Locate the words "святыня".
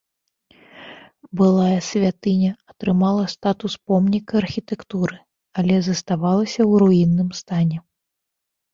1.89-2.51